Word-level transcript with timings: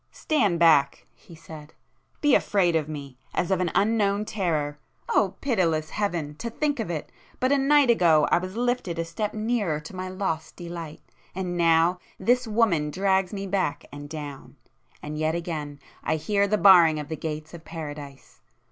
"Stand 0.09 0.57
back!" 0.57 1.05
he 1.13 1.35
said—"Be 1.35 2.33
afraid 2.33 2.75
of 2.75 2.89
me, 2.89 3.19
as 3.35 3.51
of 3.51 3.59
an 3.61 3.69
unknown 3.75 4.25
Terror! 4.25 4.79
O 5.09 5.35
pitiless 5.41 5.91
Heaven!—to 5.91 6.49
think 6.49 6.79
of 6.79 6.89
it!—but 6.89 7.51
a 7.51 7.57
night 7.59 7.91
ago 7.91 8.27
I 8.31 8.39
was 8.39 8.55
lifted 8.57 8.97
a 8.97 9.05
step 9.05 9.35
nearer 9.35 9.79
to 9.81 9.95
my 9.95 10.09
lost 10.09 10.55
delight!—and 10.55 11.55
now 11.55 11.99
this 12.19 12.47
woman 12.47 12.89
drags 12.89 13.31
me 13.31 13.45
back, 13.45 13.85
and 13.91 14.09
down!—and 14.09 15.19
yet 15.19 15.35
again 15.35 15.79
I 16.03 16.15
hear 16.15 16.47
the 16.47 16.57
barring 16.57 16.99
of 16.99 17.07
the 17.07 17.15
gates 17.15 17.53
of 17.53 17.63
Paradise! 17.63 18.41